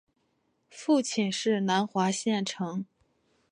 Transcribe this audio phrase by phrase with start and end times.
[0.67, 2.83] 父亲是南华县丞。